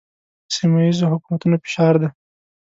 [0.55, 2.09] سیمه ییزو حکومتونو فشار دی.